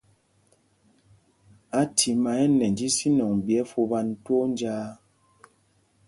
Athimá 1.79 2.31
ɛ 2.43 2.45
nɛnj 2.57 2.79
isínɔŋ 2.87 3.31
ɓyɛ́ 3.45 3.67
fupan 3.71 4.07
twóó 4.23 4.43
njāā. 4.51 4.87